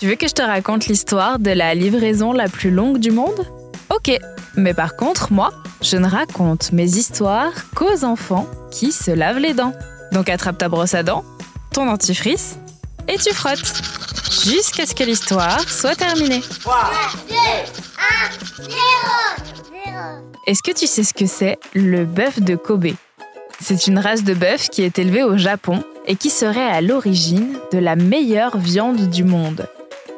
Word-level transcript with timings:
Tu 0.00 0.06
veux 0.06 0.14
que 0.14 0.28
je 0.28 0.34
te 0.34 0.42
raconte 0.42 0.86
l'histoire 0.86 1.38
de 1.38 1.50
la 1.50 1.74
livraison 1.74 2.32
la 2.32 2.48
plus 2.48 2.70
longue 2.70 2.98
du 2.98 3.10
monde? 3.10 3.46
Ok, 3.90 4.16
mais 4.56 4.72
par 4.72 4.96
contre, 4.96 5.32
moi, 5.32 5.50
je 5.82 5.96
ne 5.96 6.08
raconte 6.08 6.72
mes 6.72 6.96
histoires 6.96 7.52
qu'aux 7.74 8.04
enfants 8.04 8.46
qui 8.70 8.92
se 8.92 9.10
lavent 9.10 9.38
les 9.38 9.54
dents. 9.54 9.74
Donc 10.12 10.28
attrape 10.28 10.56
ta 10.56 10.68
brosse 10.68 10.94
à 10.94 11.02
dents, 11.02 11.24
ton 11.72 11.86
dentifrice, 11.86 12.58
et 13.06 13.18
tu 13.18 13.34
frottes. 13.34 13.74
Jusqu'à 14.44 14.86
ce 14.86 14.94
que 14.94 15.04
l'histoire 15.04 15.60
soit 15.68 15.96
terminée. 15.96 16.42
3, 16.60 16.90
2, 17.28 17.34
1, 17.34 17.38
0, 18.62 18.70
0. 18.70 19.27
Est-ce 20.46 20.62
que 20.62 20.72
tu 20.72 20.86
sais 20.86 21.04
ce 21.04 21.14
que 21.14 21.26
c'est 21.26 21.58
le 21.74 22.04
bœuf 22.04 22.40
de 22.40 22.56
Kobe? 22.56 22.88
C'est 23.60 23.86
une 23.86 23.98
race 23.98 24.24
de 24.24 24.34
bœuf 24.34 24.68
qui 24.68 24.82
est 24.82 24.98
élevée 24.98 25.24
au 25.24 25.36
Japon 25.36 25.82
et 26.06 26.16
qui 26.16 26.30
serait 26.30 26.60
à 26.60 26.80
l'origine 26.80 27.58
de 27.72 27.78
la 27.78 27.96
meilleure 27.96 28.56
viande 28.56 29.10
du 29.10 29.24
monde. 29.24 29.66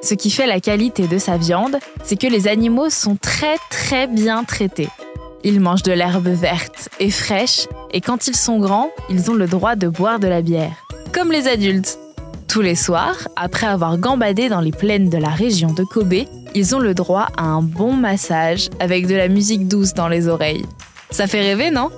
Ce 0.02 0.14
qui 0.14 0.30
fait 0.30 0.46
la 0.46 0.60
qualité 0.60 1.06
de 1.06 1.18
sa 1.18 1.36
viande, 1.36 1.78
c'est 2.04 2.18
que 2.18 2.26
les 2.26 2.48
animaux 2.48 2.90
sont 2.90 3.16
très 3.16 3.56
très 3.70 4.06
bien 4.06 4.44
traités. 4.44 4.88
Ils 5.42 5.60
mangent 5.60 5.82
de 5.82 5.92
l'herbe 5.92 6.28
verte 6.28 6.90
et 7.00 7.10
fraîche, 7.10 7.66
et 7.92 8.00
quand 8.00 8.26
ils 8.26 8.36
sont 8.36 8.58
grands, 8.58 8.90
ils 9.08 9.30
ont 9.30 9.34
le 9.34 9.46
droit 9.46 9.74
de 9.74 9.88
boire 9.88 10.18
de 10.18 10.28
la 10.28 10.42
bière, 10.42 10.72
comme 11.12 11.32
les 11.32 11.48
adultes. 11.48 11.98
Tous 12.50 12.62
les 12.62 12.74
soirs, 12.74 13.28
après 13.36 13.66
avoir 13.66 13.96
gambadé 13.96 14.48
dans 14.48 14.60
les 14.60 14.72
plaines 14.72 15.08
de 15.08 15.18
la 15.18 15.28
région 15.28 15.72
de 15.72 15.84
Kobe, 15.84 16.24
ils 16.54 16.74
ont 16.74 16.80
le 16.80 16.94
droit 16.94 17.28
à 17.36 17.44
un 17.44 17.62
bon 17.62 17.92
massage 17.92 18.68
avec 18.80 19.06
de 19.06 19.14
la 19.14 19.28
musique 19.28 19.68
douce 19.68 19.94
dans 19.94 20.08
les 20.08 20.26
oreilles. 20.26 20.66
Ça 21.10 21.26
fait 21.26 21.42
rêver, 21.42 21.70
non? 21.70 21.90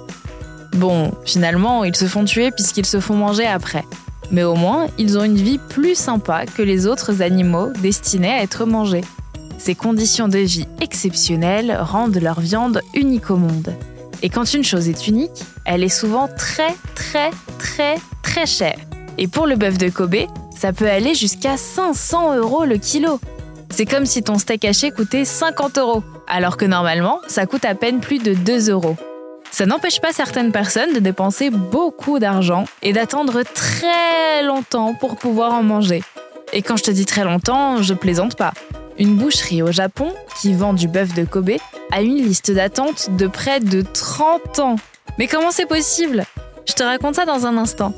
Bon, 0.75 1.11
finalement, 1.25 1.85
ils 1.85 1.97
se 1.97 2.05
font 2.05 2.25
tuer 2.25 2.51
puisqu'ils 2.51 2.87
se 2.87 3.01
font 3.01 3.17
manger 3.17 3.47
après 3.47 3.85
mais 4.33 4.43
au 4.43 4.57
moins 4.57 4.89
ils 4.99 5.17
ont 5.19 5.23
une 5.23 5.37
vie 5.37 5.59
plus 5.59 5.95
sympa 5.95 6.47
que 6.47 6.63
les 6.63 6.87
autres 6.87 7.23
animaux 7.23 7.71
destinés 7.81 8.33
à 8.33 8.43
être 8.43 8.65
mangés. 8.65 9.05
Ces 9.59 9.77
conditions 9.77 10.27
de 10.27 10.39
vie 10.39 10.67
exceptionnelles 10.81 11.77
rendent 11.79 12.19
leur 12.21 12.41
viande 12.41 12.81
unique 12.95 13.31
au 13.31 13.37
monde. 13.37 13.75
Et 14.23 14.29
quand 14.29 14.55
une 14.55 14.65
chose 14.65 14.89
est 14.89 15.07
unique, 15.07 15.45
elle 15.65 15.85
est 15.85 15.89
souvent 15.89 16.27
très 16.27 16.75
très 16.95 17.31
très 17.59 17.97
très 18.23 18.47
chère. 18.47 18.79
Et 19.19 19.29
pour 19.29 19.47
le 19.47 19.57
bœuf 19.57 19.79
de 19.79 19.91
Kobe, 19.91 20.27
ça 20.63 20.73
peut 20.73 20.89
aller 20.89 21.17
jusqu'à 21.17 21.57
500 21.57 22.37
euros 22.37 22.65
le 22.65 22.77
kilo. 22.77 23.19
C'est 23.71 23.85
comme 23.85 24.07
si 24.07 24.23
ton 24.23 24.39
steak 24.39 24.65
haché 24.65 24.93
coûtait 24.93 25.25
50 25.25 25.77
euros, 25.79 26.05
alors 26.29 26.57
que 26.57 26.65
normalement, 26.65 27.19
ça 27.27 27.47
coûte 27.47 27.65
à 27.65 27.75
peine 27.75 27.99
plus 27.99 28.21
de 28.21 28.33
2 28.33 28.71
euros. 28.71 28.97
Ça 29.51 29.67
n'empêche 29.67 30.01
pas 30.01 30.13
certaines 30.13 30.53
personnes 30.53 30.93
de 30.93 31.01
dépenser 31.01 31.51
beaucoup 31.51 32.21
d'argent 32.21 32.65
et 32.81 32.93
d'attendre 32.93 33.43
très 33.43 34.45
longtemps 34.45 34.95
pour 34.95 35.17
pouvoir 35.17 35.53
en 35.53 35.65
manger. 35.65 36.05
Et 36.53 36.63
quand 36.63 36.77
je 36.77 36.85
te 36.85 36.93
dis 36.93 37.07
très 37.07 37.25
longtemps, 37.25 37.83
je 37.83 37.95
plaisante 37.95 38.37
pas. 38.37 38.53
Une 39.01 39.17
boucherie 39.17 39.63
au 39.63 39.73
Japon 39.73 40.15
qui 40.41 40.55
vend 40.55 40.75
du 40.75 40.87
bœuf 40.87 41.13
de 41.15 41.25
Kobe 41.25 41.57
a 41.91 42.03
une 42.03 42.19
liste 42.19 42.53
d'attente 42.53 43.11
de 43.17 43.27
près 43.27 43.59
de 43.59 43.83
30 43.83 44.61
ans. 44.61 44.77
Mais 45.19 45.27
comment 45.27 45.51
c'est 45.51 45.67
possible? 45.67 46.25
Je 46.69 46.75
te 46.75 46.85
raconte 46.85 47.17
ça 47.17 47.25
dans 47.25 47.47
un 47.47 47.57
instant. 47.57 47.93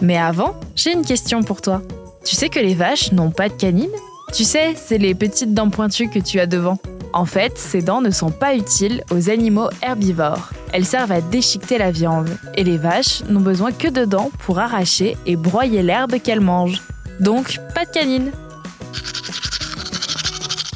Mais 0.00 0.16
avant, 0.16 0.54
j'ai 0.74 0.94
une 0.94 1.04
question 1.04 1.42
pour 1.42 1.60
toi. 1.60 1.82
Tu 2.26 2.34
sais 2.34 2.48
que 2.48 2.58
les 2.58 2.74
vaches 2.74 3.12
n'ont 3.12 3.30
pas 3.30 3.48
de 3.48 3.54
canines 3.54 3.88
Tu 4.32 4.42
sais, 4.42 4.74
c'est 4.74 4.98
les 4.98 5.14
petites 5.14 5.54
dents 5.54 5.70
pointues 5.70 6.08
que 6.08 6.18
tu 6.18 6.40
as 6.40 6.46
devant. 6.46 6.76
En 7.12 7.24
fait, 7.24 7.56
ces 7.56 7.82
dents 7.82 8.00
ne 8.00 8.10
sont 8.10 8.32
pas 8.32 8.56
utiles 8.56 9.04
aux 9.12 9.30
animaux 9.30 9.68
herbivores. 9.80 10.50
Elles 10.72 10.84
servent 10.84 11.12
à 11.12 11.20
déchiqueter 11.20 11.78
la 11.78 11.92
viande. 11.92 12.36
Et 12.56 12.64
les 12.64 12.78
vaches 12.78 13.22
n'ont 13.28 13.40
besoin 13.40 13.70
que 13.70 13.86
de 13.86 14.04
dents 14.04 14.32
pour 14.40 14.58
arracher 14.58 15.16
et 15.24 15.36
broyer 15.36 15.84
l'herbe 15.84 16.20
qu'elles 16.20 16.40
mangent. 16.40 16.82
Donc, 17.20 17.60
pas 17.76 17.84
de 17.84 17.90
canine. 17.90 18.32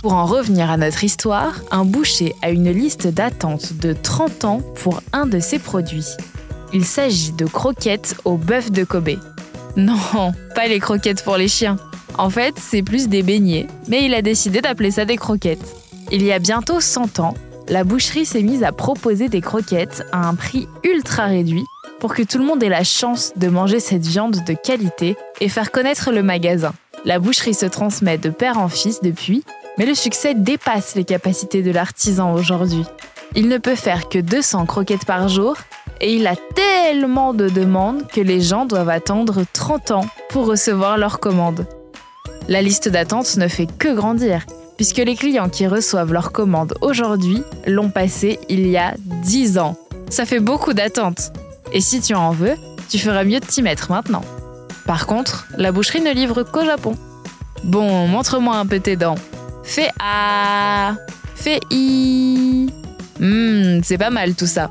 Pour 0.02 0.12
en 0.12 0.26
revenir 0.26 0.70
à 0.70 0.76
notre 0.76 1.02
histoire, 1.02 1.54
un 1.72 1.84
boucher 1.84 2.32
a 2.42 2.50
une 2.50 2.70
liste 2.70 3.08
d'attente 3.08 3.72
de 3.72 3.92
30 3.92 4.44
ans 4.44 4.60
pour 4.76 5.02
un 5.12 5.26
de 5.26 5.40
ses 5.40 5.58
produits. 5.58 6.06
Il 6.72 6.84
s'agit 6.84 7.32
de 7.32 7.44
croquettes 7.44 8.14
au 8.24 8.36
bœuf 8.36 8.70
de 8.70 8.84
Kobe. 8.84 9.18
Non, 9.80 10.34
pas 10.54 10.68
les 10.68 10.78
croquettes 10.78 11.24
pour 11.24 11.38
les 11.38 11.48
chiens. 11.48 11.78
En 12.18 12.28
fait, 12.28 12.54
c'est 12.58 12.82
plus 12.82 13.08
des 13.08 13.22
beignets, 13.22 13.66
mais 13.88 14.04
il 14.04 14.12
a 14.12 14.20
décidé 14.20 14.60
d'appeler 14.60 14.90
ça 14.90 15.06
des 15.06 15.16
croquettes. 15.16 15.74
Il 16.12 16.22
y 16.22 16.32
a 16.32 16.38
bientôt 16.38 16.80
100 16.80 17.18
ans, 17.18 17.34
la 17.66 17.82
boucherie 17.82 18.26
s'est 18.26 18.42
mise 18.42 18.62
à 18.62 18.72
proposer 18.72 19.30
des 19.30 19.40
croquettes 19.40 20.04
à 20.12 20.28
un 20.28 20.34
prix 20.34 20.68
ultra 20.84 21.24
réduit 21.24 21.64
pour 21.98 22.14
que 22.14 22.22
tout 22.22 22.36
le 22.36 22.44
monde 22.44 22.62
ait 22.62 22.68
la 22.68 22.84
chance 22.84 23.32
de 23.36 23.48
manger 23.48 23.80
cette 23.80 24.06
viande 24.06 24.44
de 24.44 24.52
qualité 24.52 25.16
et 25.40 25.48
faire 25.48 25.70
connaître 25.70 26.12
le 26.12 26.22
magasin. 26.22 26.74
La 27.06 27.18
boucherie 27.18 27.54
se 27.54 27.66
transmet 27.66 28.18
de 28.18 28.28
père 28.28 28.58
en 28.58 28.68
fils 28.68 29.00
depuis, 29.00 29.44
mais 29.78 29.86
le 29.86 29.94
succès 29.94 30.34
dépasse 30.34 30.94
les 30.94 31.04
capacités 31.04 31.62
de 31.62 31.70
l'artisan 31.70 32.34
aujourd'hui. 32.34 32.84
Il 33.34 33.48
ne 33.48 33.56
peut 33.56 33.76
faire 33.76 34.10
que 34.10 34.18
200 34.18 34.66
croquettes 34.66 35.06
par 35.06 35.28
jour 35.28 35.56
et 36.00 36.14
il 36.14 36.26
a 36.26 36.36
tellement 36.54 37.34
de 37.34 37.48
demandes 37.48 38.06
que 38.06 38.20
les 38.20 38.40
gens 38.40 38.66
doivent 38.66 38.88
attendre 38.88 39.42
30 39.52 39.90
ans 39.90 40.06
pour 40.30 40.46
recevoir 40.46 40.98
leurs 40.98 41.20
commandes. 41.20 41.66
La 42.48 42.62
liste 42.62 42.88
d'attente 42.88 43.36
ne 43.36 43.48
fait 43.48 43.66
que 43.78 43.94
grandir 43.94 44.44
puisque 44.80 44.96
les 44.96 45.14
clients 45.14 45.50
qui 45.50 45.66
reçoivent 45.66 46.10
leur 46.10 46.32
commande 46.32 46.72
aujourd'hui 46.80 47.42
l'ont 47.66 47.90
passé 47.90 48.38
il 48.48 48.66
y 48.66 48.78
a 48.78 48.94
10 48.96 49.58
ans. 49.58 49.76
Ça 50.08 50.24
fait 50.24 50.40
beaucoup 50.40 50.72
d'attentes. 50.72 51.32
Et 51.74 51.82
si 51.82 52.00
tu 52.00 52.14
en 52.14 52.30
veux, 52.30 52.54
tu 52.88 52.98
feras 52.98 53.24
mieux 53.24 53.40
de 53.40 53.44
t'y 53.44 53.60
mettre 53.60 53.90
maintenant. 53.90 54.24
Par 54.86 55.06
contre, 55.06 55.46
la 55.58 55.70
boucherie 55.70 56.00
ne 56.00 56.12
livre 56.14 56.44
qu'au 56.44 56.64
Japon. 56.64 56.96
Bon, 57.62 58.08
montre-moi 58.08 58.56
un 58.56 58.64
peu 58.64 58.80
tes 58.80 58.96
dents. 58.96 59.16
Fais 59.62 59.90
A. 60.00 60.94
Fais 61.34 61.60
I. 61.70 62.70
Hum, 63.20 63.82
c'est 63.84 63.98
pas 63.98 64.08
mal 64.08 64.34
tout 64.34 64.46
ça. 64.46 64.70